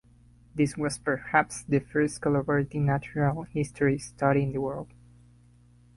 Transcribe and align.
This 0.55 0.75
was 0.75 0.97
perhaps 0.97 1.61
the 1.61 1.77
first 1.77 2.21
collaborative 2.21 2.81
natural 2.81 3.43
history 3.43 3.99
study 3.99 4.41
in 4.41 4.51
the 4.51 4.59
world. 4.59 4.91